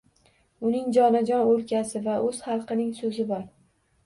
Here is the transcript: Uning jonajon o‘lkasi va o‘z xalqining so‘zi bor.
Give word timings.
Uning 0.69 0.87
jonajon 0.97 1.43
o‘lkasi 1.51 2.01
va 2.09 2.17
o‘z 2.31 2.41
xalqining 2.47 2.91
so‘zi 3.03 3.29
bor. 3.35 3.47